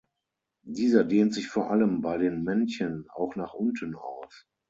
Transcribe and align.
Dieser 0.65 1.03
dehnt 1.03 1.31
sich 1.31 1.47
vor 1.49 1.69
allem 1.69 2.01
bei 2.01 2.17
den 2.17 2.41
Männchen 2.43 3.05
auch 3.13 3.35
nach 3.35 3.53
unten 3.53 3.93
aus. 3.95 4.47